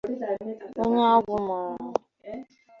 [0.81, 1.75] onye agwụ mara